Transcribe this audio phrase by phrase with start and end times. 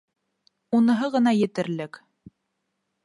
[0.77, 2.03] Уныһы ғына етерлек.